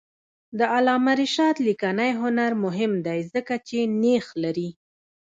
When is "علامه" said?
0.73-1.13